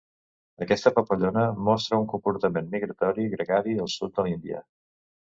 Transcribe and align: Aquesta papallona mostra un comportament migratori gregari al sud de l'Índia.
Aquesta 0.65 0.91
papallona 0.93 1.43
mostra 1.67 1.99
un 2.03 2.07
comportament 2.13 2.71
migratori 2.71 3.27
gregari 3.35 3.77
al 3.85 3.91
sud 3.97 4.17
de 4.17 4.27
l'Índia. 4.31 4.65